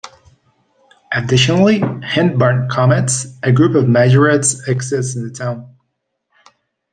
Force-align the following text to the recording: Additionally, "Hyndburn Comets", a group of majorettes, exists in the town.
Additionally, 1.11 1.77
"Hyndburn 1.79 2.71
Comets", 2.71 3.37
a 3.43 3.51
group 3.51 3.75
of 3.75 3.85
majorettes, 3.85 4.67
exists 4.67 5.15
in 5.15 5.27
the 5.27 5.31
town. 5.31 5.75